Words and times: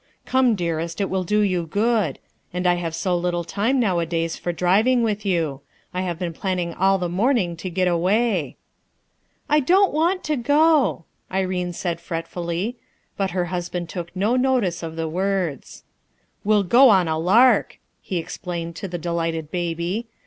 Come 0.25 0.55
dearest, 0.55 0.99
it 0.99 1.11
will 1.11 1.23
do 1.23 1.41
you 1.41 1.67
good; 1.67 2.17
and 2.51 2.65
I 2.65 2.73
have 2.73 2.95
so 2.95 3.15
little 3.15 3.43
time 3.43 3.79
nowadays 3.79 4.35
for 4.35 4.51
driving 4.51 5.03
with 5.03 5.27
you. 5.27 5.61
I 5.93 6.01
have 6.01 6.17
been 6.17 6.33
planning 6.33 6.73
all 6.73 6.97
the 6.97 7.07
morning 7.07 7.55
to 7.57 7.69
get 7.69 7.87
away." 7.87 8.57
"I 9.47 9.59
don't 9.59 9.93
want 9.93 10.23
to 10.23 10.35
go/' 10.37 11.03
Irene 11.31 11.71
said 11.73 12.01
fretfully. 12.01 12.77
But 13.15 13.29
her 13.29 13.45
husband 13.53 13.89
took 13.89 14.09
no 14.15 14.35
notice 14.35 14.81
of 14.81 14.95
the 14.95 15.07
words. 15.07 15.83
"We'll 16.43 16.63
go 16.63 16.89
on 16.89 17.07
a 17.07 17.19
lark!" 17.19 17.77
he 18.01 18.17
explained 18.17 18.75
to 18.77 18.87
the 18.87 18.97
delighted 18.97 19.51
baby. 19.51 20.07